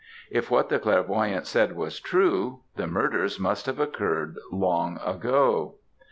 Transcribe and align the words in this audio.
If 0.31 0.49
what 0.49 0.69
the 0.69 0.79
clairvoyante 0.79 1.45
said 1.45 1.75
was 1.75 1.99
true, 1.99 2.61
the 2.75 2.87
murders 2.87 3.39
must 3.39 3.67
have 3.67 3.79
occurred 3.79 4.35
long 4.51 4.97
ago. 4.99 5.75